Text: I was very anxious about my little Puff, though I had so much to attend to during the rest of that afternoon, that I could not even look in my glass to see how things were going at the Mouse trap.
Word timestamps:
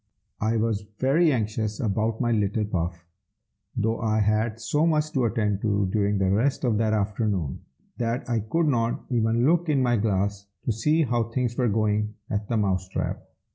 I 0.41 0.57
was 0.57 0.87
very 0.97 1.31
anxious 1.31 1.79
about 1.79 2.19
my 2.19 2.31
little 2.31 2.65
Puff, 2.65 3.05
though 3.77 3.99
I 3.99 4.19
had 4.21 4.59
so 4.59 4.87
much 4.87 5.11
to 5.11 5.25
attend 5.25 5.61
to 5.61 5.85
during 5.93 6.17
the 6.17 6.31
rest 6.31 6.63
of 6.63 6.79
that 6.79 6.91
afternoon, 6.93 7.59
that 7.99 8.27
I 8.27 8.39
could 8.39 8.65
not 8.65 9.05
even 9.11 9.45
look 9.45 9.69
in 9.69 9.83
my 9.83 9.97
glass 9.97 10.47
to 10.65 10.71
see 10.71 11.03
how 11.03 11.25
things 11.25 11.55
were 11.55 11.69
going 11.69 12.15
at 12.31 12.47
the 12.47 12.57
Mouse 12.57 12.87
trap. 12.89 13.21